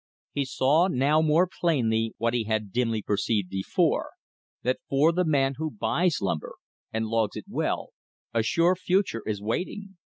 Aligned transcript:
He 0.31 0.45
saw 0.45 0.87
now 0.87 1.21
more 1.21 1.47
plainly 1.47 2.15
what 2.17 2.33
he 2.33 2.45
had 2.45 2.71
dimly 2.73 3.03
perceived 3.03 3.51
before, 3.51 4.13
that 4.63 4.79
for 4.89 5.11
the 5.11 5.23
man 5.23 5.53
who 5.59 5.69
buys 5.69 6.17
timber, 6.17 6.55
and 6.91 7.05
logs 7.05 7.35
it 7.35 7.45
well, 7.47 7.89
a 8.33 8.41
sure 8.41 8.75
future 8.75 9.21
is 9.27 9.43
waiting. 9.43 9.97